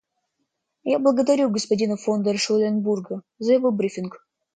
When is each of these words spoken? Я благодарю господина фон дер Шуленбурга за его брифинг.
Я 0.83 0.97
благодарю 1.05 1.51
господина 1.51 1.95
фон 1.95 2.23
дер 2.23 2.39
Шуленбурга 2.39 3.21
за 3.37 3.53
его 3.53 3.69
брифинг. 3.71 4.25